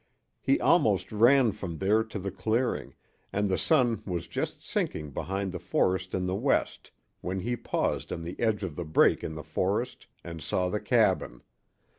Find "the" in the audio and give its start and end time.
2.17-2.31, 3.51-3.55, 5.51-5.59, 6.25-6.33, 8.23-8.39, 8.75-8.83, 9.35-9.43, 10.69-10.81